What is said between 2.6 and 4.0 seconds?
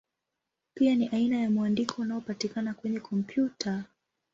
kwenye kompyuta.